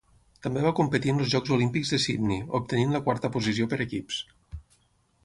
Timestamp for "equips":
3.87-4.19